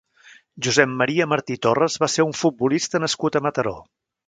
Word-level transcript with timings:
Josep 0.67 0.95
Maria 1.01 1.27
Martí 1.33 1.59
Torres 1.67 1.99
va 2.05 2.09
ser 2.15 2.27
un 2.31 2.35
futbolista 2.41 3.05
nascut 3.07 3.39
a 3.41 3.45
Mataró. 3.49 3.79